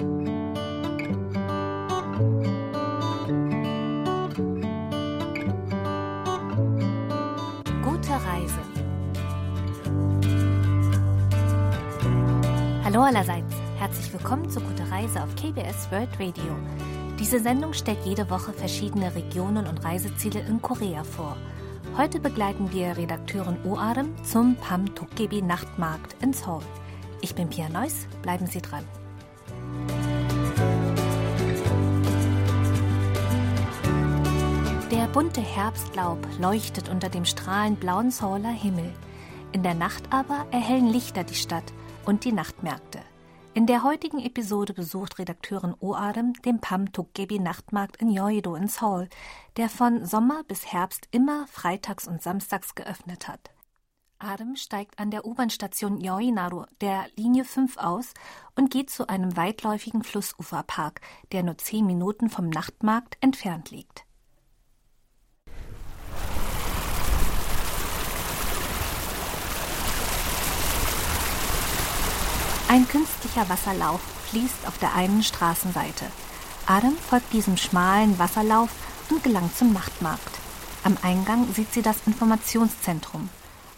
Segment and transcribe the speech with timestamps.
[0.00, 0.08] Gute
[8.12, 8.60] Reise.
[12.82, 16.56] Hallo allerseits, herzlich willkommen zu Gute Reise auf KBS World Radio.
[17.18, 21.36] Diese Sendung stellt jede Woche verschiedene Regionen und Reiseziele in Korea vor.
[21.98, 26.62] Heute begleiten wir Redakteurin Oarem zum Pam Dokgebi Nachtmarkt in Seoul.
[27.20, 28.86] Ich bin Pia Neuss, bleiben Sie dran.
[35.00, 38.92] Der bunte Herbstlaub leuchtet unter dem strahlend blauen Seouler Himmel.
[39.50, 41.72] In der Nacht aber erhellen Lichter die Stadt
[42.04, 43.00] und die Nachtmärkte.
[43.54, 49.08] In der heutigen Episode besucht Redakteurin Oadem den Pam Tukgebi Nachtmarkt in Yeouido in Seoul,
[49.56, 53.52] der von Sommer bis Herbst immer freitags und samstags geöffnet hat.
[54.18, 58.12] Adem steigt an der U-Bahn-Station Yoinaru der Linie 5 aus
[58.54, 61.00] und geht zu einem weitläufigen Flussuferpark,
[61.32, 64.04] der nur zehn Minuten vom Nachtmarkt entfernt liegt.
[72.72, 76.04] Ein künstlicher Wasserlauf fließt auf der einen Straßenseite.
[76.66, 78.68] Adam folgt diesem schmalen Wasserlauf
[79.10, 80.38] und gelangt zum Nachtmarkt.
[80.84, 83.28] Am Eingang sieht sie das Informationszentrum.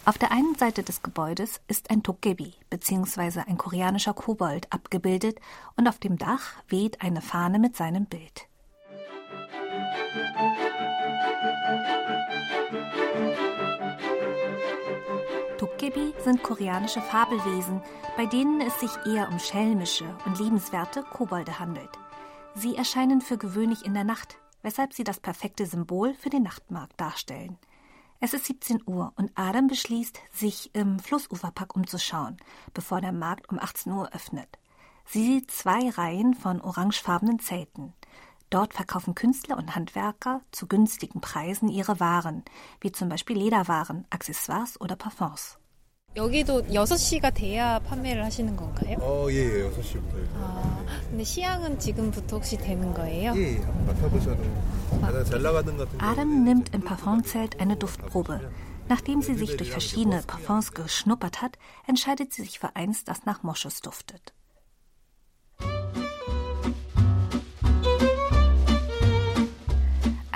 [0.05, 3.39] Auf der einen Seite des Gebäudes ist ein Tokebi bzw.
[3.47, 5.39] ein koreanischer Kobold abgebildet
[5.75, 8.47] und auf dem Dach weht eine Fahne mit seinem Bild.
[15.93, 17.81] Tokebi sind koreanische Fabelwesen,
[18.17, 21.89] bei denen es sich eher um schelmische und liebenswerte Kobolde handelt.
[22.55, 26.99] Sie erscheinen für gewöhnlich in der Nacht, weshalb sie das perfekte Symbol für den Nachtmarkt
[26.99, 27.57] darstellen.
[28.19, 32.37] Es ist 17 Uhr und Adam beschließt, sich im Flussuferpark umzuschauen,
[32.73, 34.57] bevor der Markt um 18 Uhr öffnet.
[35.05, 37.93] Sie sieht zwei Reihen von orangefarbenen Zelten.
[38.49, 42.43] Dort verkaufen Künstler und Handwerker zu günstigen Preisen ihre Waren,
[42.79, 45.57] wie zum Beispiel Lederwaren, Accessoires oder Parfums.
[46.16, 48.96] 여기도 6시가 돼야 판매를 하시는 건가요?
[49.00, 50.26] 어, 예, 예, 6시부터요.
[50.34, 53.34] 아, 근데 시향은 지금부터 혹시 되는 거예요?
[53.36, 54.42] 예, 예, 맡아보셔도
[55.00, 58.50] 가장 잘 나가는 것 같은 Adam nimmt im Parfumzelt eine Duftprobe.
[58.88, 63.42] Nachdem sie sich durch verschiedene Parfums geschnuppert hat, entscheidet sie sich für eins, das nach
[63.42, 64.32] Moschus duftet.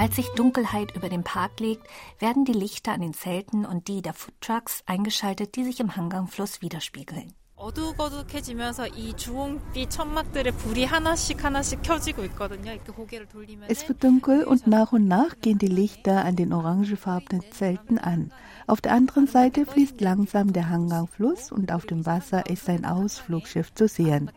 [0.07, 1.85] Als sich Dunkelheit über den Park legt,
[2.19, 6.61] werden die Lichter an den Zelten und die der Foodtrucks eingeschaltet, die sich im Hangangfluss
[6.61, 7.33] widerspiegeln.
[7.62, 12.72] 어둑어둑해지면서 이 주홍빛 천막들의 불이 하나씩 하나씩 켜지고 있거든요.
[12.72, 16.52] 이렇게 고개를 돌리면 Es wird dunkel und nach und nach gehen die Lichter an den
[16.52, 18.32] orangefarbenen Zelten an.
[18.66, 23.72] Auf der anderen Seite fließt langsam der Hangang-Fluss und auf dem Wasser ist ein Ausflugschiff
[23.74, 24.30] zu sehen.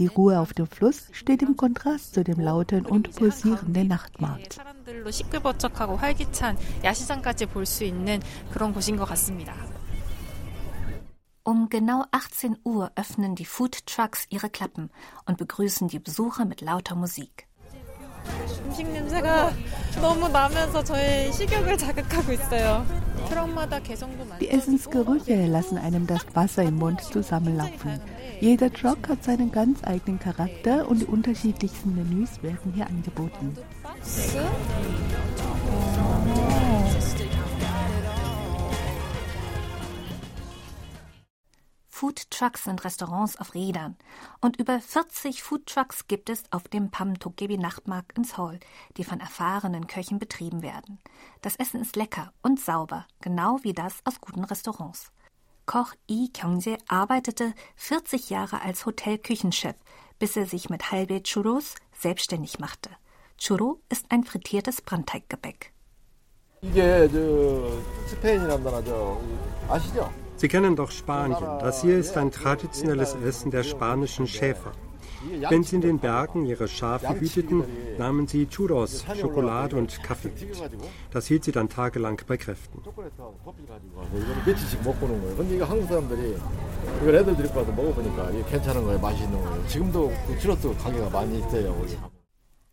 [0.00, 4.54] Die Ruhe auf dem Fluss steht im Kontrast zu dem lauten und pulsierenden Nachtmarkt.
[4.54, 9.54] 사람들로 시끌벅적하고 활기찬 야시장까지 볼 수 있는 그런 곳인 것 같습니다.
[11.47, 14.89] Um genau 18 Uhr öffnen die Food Trucks ihre Klappen
[15.25, 17.47] und begrüßen die Besucher mit lauter Musik.
[24.41, 28.01] Die Essensgerüche lassen einem das Wasser im Mund zusammenlaufen.
[28.41, 33.57] Jeder Truck hat seinen ganz eigenen Charakter und die unterschiedlichsten Menüs werden hier angeboten.
[41.96, 43.96] Food Trucks sind Restaurants auf Rädern.
[44.40, 48.58] Und über 40 Food Trucks gibt es auf dem Pam Togebi Nachtmarkt in Seoul,
[48.96, 50.98] die von erfahrenen Köchen betrieben werden.
[51.42, 55.12] Das Essen ist lecker und sauber, genau wie das aus guten Restaurants.
[55.66, 59.76] Koch Lee Kyungjae arbeitete 40 Jahre als Hotelküchenchef,
[60.18, 62.90] bis er sich mit halbe Churros selbstständig machte.
[63.38, 65.72] Churro ist ein frittiertes Brandteiggebäck.
[66.64, 69.20] 이게 저 스페인이란 나라죠.
[69.68, 70.12] 아시죠?
[70.37, 71.43] Sie kennen doch Spanien.
[71.59, 74.71] Das hier ist ein traditionelles Essen der spanischen Schäfer.
[75.49, 77.63] Wenn sie in den Bergen ihre Schafe hüteten,
[77.97, 80.47] nahmen sie Churros, Schokolade und Kaffee mit.
[81.11, 82.83] Das hielt sie dann tagelang bei Kräften.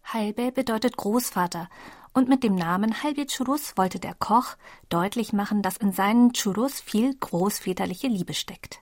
[0.05, 1.69] Halbe bedeutet Großvater
[2.17, 4.55] und mit dem Namen Halbe Churros wollte der Koch
[4.89, 8.79] deutlich machen, dass in seinen Churros viel großväterliche Liebe steckt.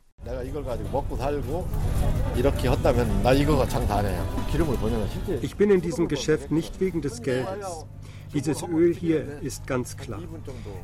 [5.40, 7.86] Ich bin in diesem Geschäft nicht wegen des Geldes.
[8.33, 10.21] Dieses Öl hier ist ganz klar.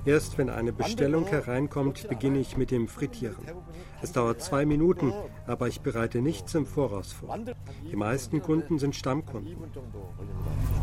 [0.06, 3.45] Erst wenn eine Bestellung hereinkommt, beginne ich mit dem Frittieren.
[4.01, 5.13] Es dauert zwei Minuten,
[5.45, 7.38] aber ich bereite nichts im Voraus vor.
[7.89, 9.56] Die meisten Kunden sind Stammkunden.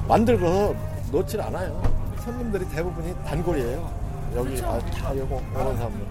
[0.07, 0.77] 만들고
[1.13, 1.83] 놓질 않아요.
[2.25, 4.11] 손님들이 대부분이 단골이에요.
[4.37, 6.07] 여기 아, 다 요거 오는 사람들.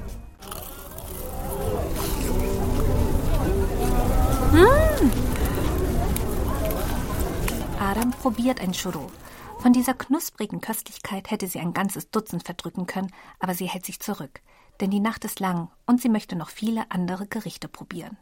[7.80, 9.10] Adam probiert ein Churro.
[9.65, 13.99] Von dieser knusprigen Köstlichkeit hätte sie ein ganzes Dutzend verdrücken können, aber sie hält sich
[13.99, 14.43] zurück.
[14.79, 18.19] Denn die Nacht ist lang und sie möchte noch viele andere Gerichte probieren.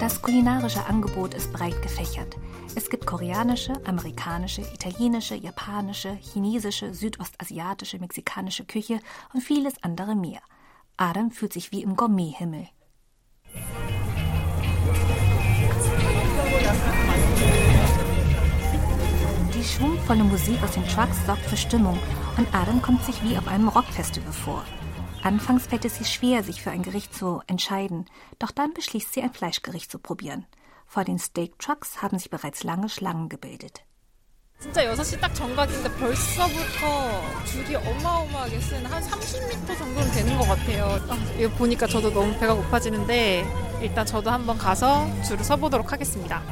[0.00, 2.34] Das kulinarische Angebot ist breit gefächert.
[2.74, 8.98] Es gibt koreanische, amerikanische, italienische, japanische, chinesische, südostasiatische, mexikanische Küche
[9.32, 10.40] und vieles andere mehr.
[10.96, 12.66] Adam fühlt sich wie im Gourmethimmel.
[19.65, 21.97] Die schwungvolle Musik aus den Trucks sorgt für Stimmung
[22.37, 24.63] und Adam kommt sich wie auf einem Rockfestival vor.
[25.23, 28.05] Anfangs fällt es ihr schwer, sich für ein Gericht zu entscheiden,
[28.39, 30.45] doch dann beschließt sie, ein Fleischgericht zu probieren.
[30.87, 33.83] Vor den Steak Trucks haben sich bereits lange Schlangen gebildet.
[34.59, 40.99] 진짜 6시 딱 정각인데 벌써부터 줄이 어마어마하게 쓴 한 30m 정도는 되는 것 같아요.
[41.09, 43.43] 아, 이거 보니까 저도 너무 배가 고파지는데
[43.81, 46.43] 일단 저도 한번 가서 줄을 서보도록 하겠습니다.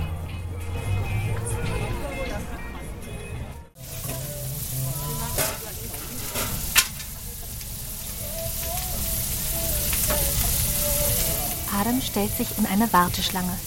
[11.81, 13.59] Adam stellt sich in eine Warteschlange.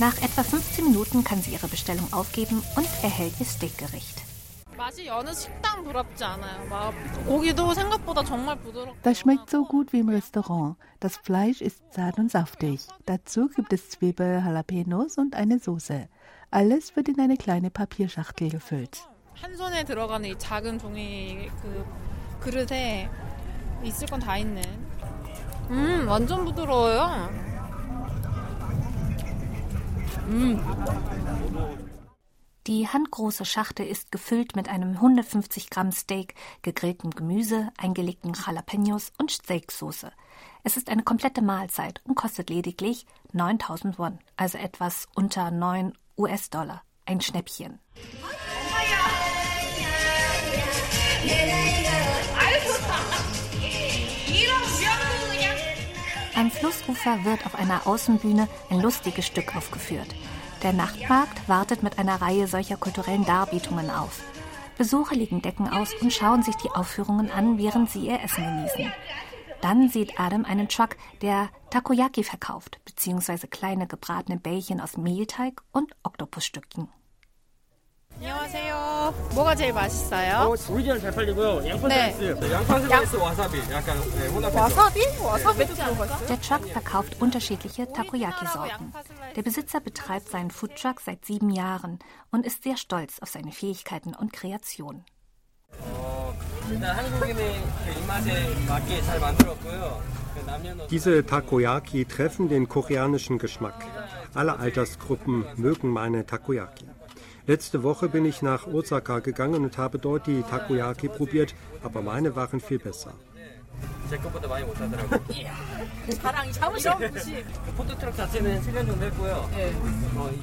[0.00, 4.22] Nach etwa 15 Minuten kann sie ihre Bestellung aufgeben und erhält ihr Steakgericht.
[9.02, 10.76] Das schmeckt so gut wie im Restaurant.
[10.98, 12.80] Das Fleisch ist zart und saftig.
[13.06, 16.08] Dazu gibt es Zwiebel, Jalapenos und eine Soße.
[16.50, 19.06] Alles wird in eine kleine Papierschachtel gefüllt.
[24.93, 24.93] Ich
[25.69, 27.29] 음, 완전 부드러워요.
[32.67, 39.31] Die handgroße Schachtel ist gefüllt mit einem 150 Gramm Steak, gegrilltem Gemüse, eingelegten Jalapenos und
[39.31, 40.11] Steaksoße.
[40.63, 46.83] Es ist eine komplette Mahlzeit und kostet lediglich 9000 Won, also etwas unter 9 US-Dollar.
[47.05, 47.79] Ein Schnäppchen.
[56.36, 60.08] Am Flussufer wird auf einer Außenbühne ein lustiges Stück aufgeführt.
[60.64, 64.20] Der Nachtmarkt wartet mit einer Reihe solcher kulturellen Darbietungen auf.
[64.76, 68.92] Besucher legen Decken aus und schauen sich die Aufführungen an, während sie ihr Essen genießen.
[69.60, 75.94] Dann sieht Adam einen Truck, der Takoyaki verkauft, beziehungsweise kleine gebratene Bällchen aus Mehlteig und
[76.02, 76.88] Oktopusstückchen.
[78.15, 79.13] 안녕하세요.
[79.33, 80.49] 뭐가 제일 맛있어요?
[80.49, 81.65] 어, 오리지널 잘 팔리고요.
[81.69, 82.11] 양파 네.
[82.11, 84.59] 스라이스, 양파 스라이스 와사비, 약간 네, 혼합해서.
[84.61, 84.99] 와사비?
[85.23, 86.27] 와사비도 들어갔어요?
[86.27, 88.91] Der Truck verkauft unterschiedliche Takoyaki-Sorten.
[89.37, 91.99] Der Besitzer betreibt seinen Foodtruck seit sieben Jahren
[92.29, 95.05] und ist sehr stolz auf seine Fähigkeiten und Kreation.
[95.79, 96.33] 어,
[96.69, 100.01] 일단 한국인의 그 입맛에 맞게 잘 만들었고요.
[100.35, 103.85] 그 남녀노소 Diese Takoyaki treffen den koreanischen Geschmack.
[104.35, 106.85] Alle Altersgruppen mögen meine Takoyaki.
[107.46, 112.34] Letzte Woche bin ich nach Osaka gegangen und habe dort die Takoyaki probiert, aber meine
[112.34, 113.12] waren viel besser.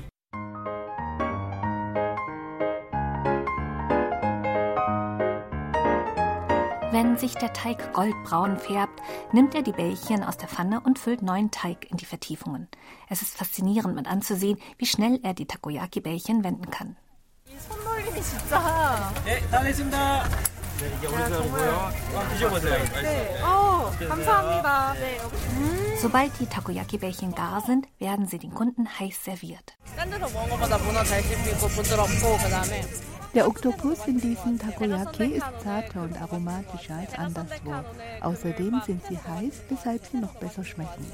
[7.02, 11.24] Wenn sich der Teig goldbraun färbt, nimmt er die Bällchen aus der Pfanne und füllt
[11.24, 12.68] neuen Teig in die Vertiefungen.
[13.10, 16.96] Es ist faszinierend mit anzusehen, wie schnell er die Takoyaki-Bällchen wenden kann.
[26.00, 29.76] Sobald die Takoyaki-Bällchen gar sind, werden sie den Kunden heiß serviert.
[33.34, 37.74] Der Oktopus in diesem Takoyaki ist zarter und aromatischer als anderswo.
[38.20, 41.06] Außerdem sind sie heiß, weshalb sie noch besser schmecken.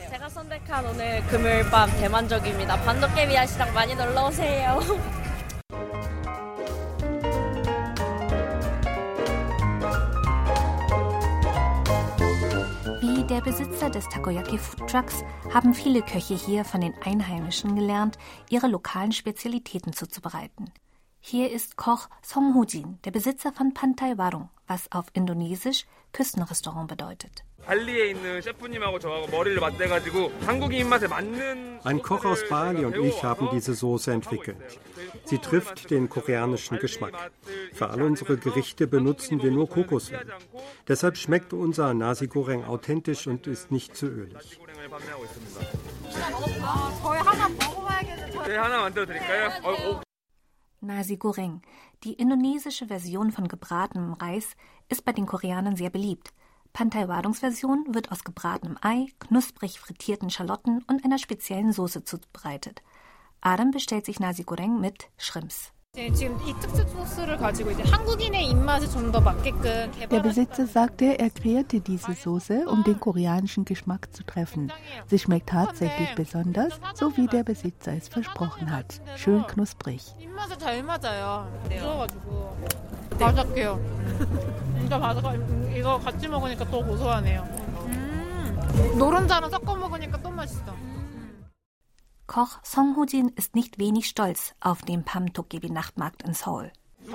[12.99, 18.17] Wie der Besitzer des Takoyaki Food Trucks haben viele Köche hier von den Einheimischen gelernt,
[18.49, 20.71] ihre lokalen Spezialitäten zuzubereiten.
[21.29, 27.43] Hier ist Koch Song Ho-jin, der Besitzer von Pantai Warung, was auf Indonesisch Küstenrestaurant bedeutet.
[31.83, 34.79] Ein Koch aus Bali und ich haben diese Soße entwickelt.
[35.25, 37.31] Sie trifft den koreanischen Geschmack.
[37.73, 40.25] Für all unsere Gerichte benutzen wir nur Kokosöl.
[40.87, 44.61] Deshalb schmeckt unser Nasi Goreng authentisch und ist nicht zu ölig.
[50.79, 51.61] Nasi Goreng,
[52.03, 54.55] die indonesische Version von gebratenem Reis,
[54.89, 56.33] ist bei den Koreanern sehr beliebt.
[56.73, 62.83] Pantai-Wadungs-Version wird aus gebratenem Ei, knusprig frittierten Schalotten und einer speziellen Soße zubereitet.
[63.41, 65.71] Adam bestellt sich Nasi Goreng mit Shrimps.
[70.10, 74.72] Der Besitzer sagte, er kreierte diese Soße, um den koreanischen Geschmack zu treffen.
[75.06, 79.02] Sie schmeckt tatsächlich besonders, so wie der Besitzer es versprochen hat.
[79.16, 80.14] Schön knusprig.
[88.96, 90.74] 노른자랑 섞어 먹으니까 또 맛있어.
[92.27, 96.71] Koch Song Ho-jin ist nicht wenig stolz auf den Pam-Dokgebi-Nachtmarkt in Seoul.
[97.07, 97.13] Ich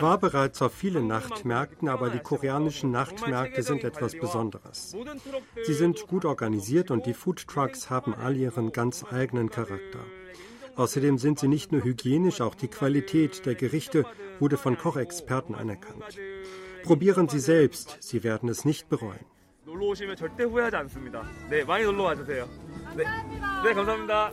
[0.00, 4.96] war bereits auf vielen Nachtmärkten, aber die koreanischen Nachtmärkte sind etwas Besonderes.
[5.66, 10.00] Sie sind gut organisiert und die Food Trucks haben all ihren ganz eigenen Charakter.
[10.76, 14.06] Außerdem sind sie nicht nur hygienisch, auch die Qualität der Gerichte
[14.40, 16.18] wurde von Kochexperten anerkannt.
[16.84, 19.33] Probieren Sie selbst, Sie werden es nicht bereuen.
[19.73, 21.23] 놀러 오시면 절대 후회하지 않습니다.
[21.49, 22.47] 네, 많이 놀러 와주세요.
[22.95, 23.03] 네,
[23.63, 24.31] 네 감사합니다.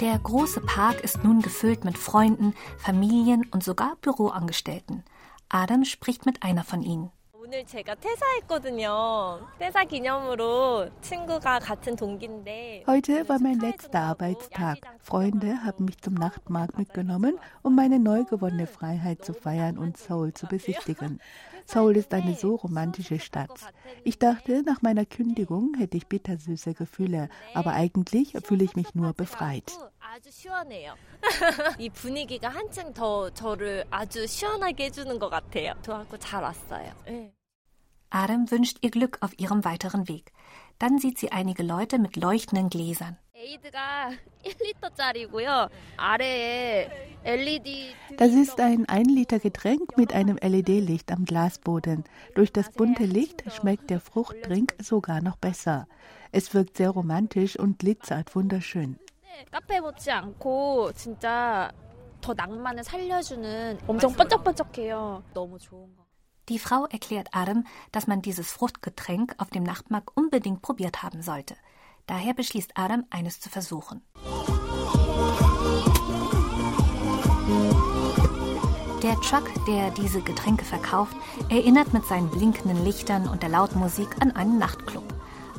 [0.00, 5.02] Der große Park ist nun gefüllt mit Freunden, Familien und sogar Büroangestellten.
[5.48, 7.10] Adam spricht mit einer von ihnen.
[7.38, 9.46] 오늘 제가 퇴사했거든요.
[9.58, 12.84] 퇴사 기념으로 친구가 같은 동기인데.
[12.86, 14.80] Heute war mein letzter Arbeitstag.
[15.00, 20.32] Freunde haben mich zum Nachtmarkt mitgenommen, um meine neu gewonnene Freiheit zu feiern und Seoul
[20.32, 21.20] zu besichtigen.
[21.68, 23.50] Seoul ist eine so romantische Stadt.
[24.04, 29.12] Ich dachte, nach meiner Kündigung hätte ich bittersüße Gefühle, aber eigentlich fühle ich mich nur
[29.12, 29.72] befreit.
[30.14, 30.94] 아주 시원해요.
[31.78, 35.74] 이 분위기가 한층 더 저를 아주 시원하게 해주는 것 같아요.
[35.82, 36.92] 좋아하고 잘 왔어요.
[37.06, 37.32] 네.
[38.10, 40.32] Adam wünscht ihr Glück auf ihrem weiteren Weg.
[40.78, 43.16] Dann sieht sie einige Leute mit leuchtenden Gläsern.
[48.16, 52.04] Das ist ein 1 Liter Getränk mit einem LED-Licht am Glasboden.
[52.34, 55.86] Durch das bunte Licht schmeckt der Fruchtdrink sogar noch besser.
[56.32, 58.98] Es wirkt sehr romantisch und glitzert wunderschön.
[59.50, 61.70] 카페 못지 않고 진짜
[62.20, 65.22] 더 낭만을 살려주는 엄청 번쩍번쩍해요.
[65.34, 66.04] 너무 좋은 거.
[66.48, 71.56] Die Frau erklärt Adam, dass man dieses Fruchtgetränk auf dem Nachtmarkt unbedingt probiert haben sollte.
[72.09, 74.01] Daher beschließt Adam, eines zu versuchen.
[79.03, 81.15] Der Truck, der diese Getränke verkauft,
[81.49, 85.03] erinnert mit seinen blinkenden Lichtern und der lauten Musik an einen Nachtclub.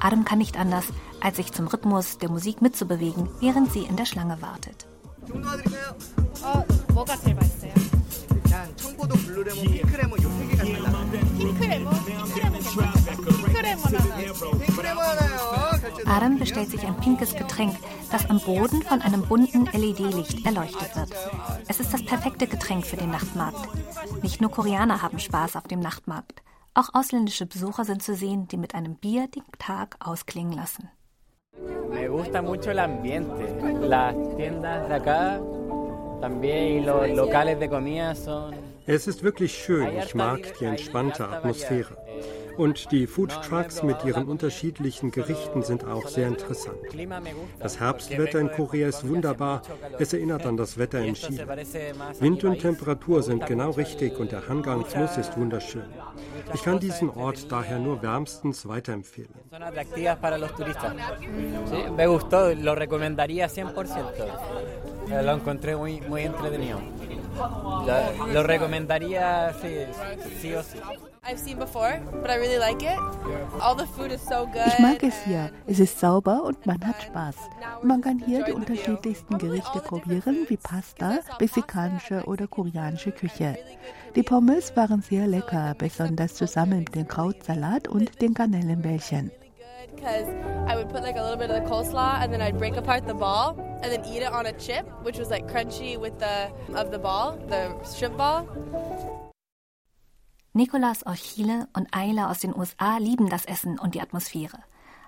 [0.00, 0.87] Adam kann nicht anders,
[1.21, 4.88] als sich zum Rhythmus der Musik mitzubewegen, während sie in der Schlange wartet.
[16.50, 17.76] Adam bestellt sich ein pinkes Getränk,
[18.11, 21.11] das am Boden von einem bunten LED-Licht erleuchtet wird.
[21.69, 23.69] Es ist das perfekte Getränk für den Nachtmarkt.
[24.23, 26.42] Nicht nur Koreaner haben Spaß auf dem Nachtmarkt.
[26.75, 30.88] Auch ausländische Besucher sind zu sehen, die mit einem Bier den Tag ausklingen lassen.
[31.88, 33.45] Me gusta mucho el ambiente.
[33.83, 35.40] Las tiendas de acá
[36.21, 38.54] también y los locales de comida son.
[38.87, 39.88] Es ist wirklich schön.
[39.99, 41.97] Ich mag die entspannte Atmosphäre.
[42.61, 46.76] Und die Food Trucks mit ihren unterschiedlichen Gerichten sind auch sehr interessant.
[47.59, 49.62] Das Herbstwetter in Korea ist wunderbar.
[49.99, 51.47] Es erinnert an das Wetter in Chile.
[52.19, 55.88] Wind und Temperatur sind genau richtig und der Hangang Fluss ist wunderschön.
[56.52, 59.33] Ich kann diesen Ort daher nur wärmstens weiterempfehlen.
[61.97, 65.23] Me gustó, lo recomendaría 100%.
[65.25, 66.79] Lo encontré muy, muy entretenido.
[68.32, 69.87] Lo recomendaría sí,
[70.40, 70.78] sí o sí.
[74.66, 75.50] Ich mag es hier.
[75.66, 77.37] Es ist sauber und man hat Spaß.
[77.82, 83.58] Man kann hier die unterschiedlichsten Gerichte probieren, wie Pasta, mexikanische oder koreanische Küche.
[84.16, 89.30] Die Pommes waren sehr lecker, besonders zusammen mit dem Krautsalat und den Garnellenbällchen.
[90.00, 90.28] Because
[90.66, 93.07] I would put like a little bit of the coleslaw and then I'd break apart
[93.07, 96.50] the ball and then eat it on a chip, which was like crunchy with the
[96.75, 98.49] of the ball, the shrimp ball.
[100.54, 104.59] Nicolas Orchile und Ayla aus den USA lieben das Essen und die Atmosphäre.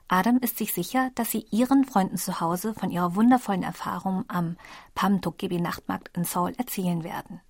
[0.09, 4.57] Adam ist sich sicher, dass sie ihren Freunden zu Hause von ihrer wundervollen Erfahrung am
[4.95, 7.41] Pam Dokgebi Nachtmarkt in Seoul erzählen werden.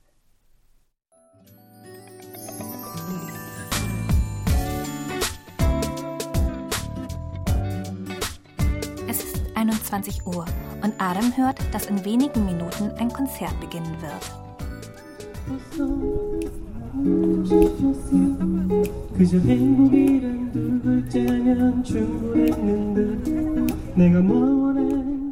[9.63, 10.45] 21 Uhr
[10.83, 14.33] und Adam hört, dass in wenigen Minuten ein Konzert beginnen wird.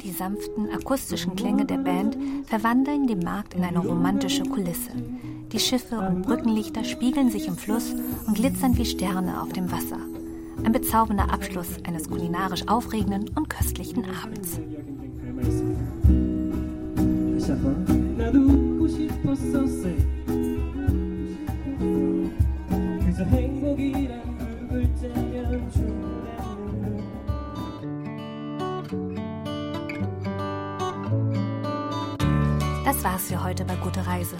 [0.01, 4.91] Die sanften akustischen Klänge der Band verwandeln den Markt in eine romantische Kulisse.
[5.51, 7.93] Die Schiffe und Brückenlichter spiegeln sich im Fluss
[8.25, 9.99] und glitzern wie Sterne auf dem Wasser.
[10.63, 14.59] Ein bezaubernder Abschluss eines kulinarisch aufregenden und köstlichen Abends.
[32.85, 34.35] Das war's für heute bei Gute Reise.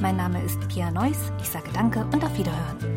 [0.00, 1.32] Mein Name ist Pia Neuss.
[1.40, 2.95] Ich sage Danke und auf Wiederhören.